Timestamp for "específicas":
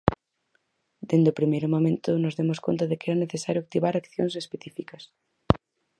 4.43-5.03